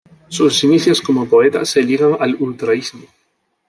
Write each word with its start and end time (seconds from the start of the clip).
Sus 0.29 0.63
inicios 0.63 0.99
como 0.99 1.27
poeta 1.29 1.63
se 1.63 1.83
ligan 1.83 2.17
al 2.19 2.33
ultraísmo. 2.39 3.05